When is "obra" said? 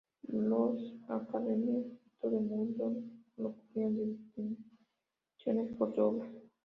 6.01-6.27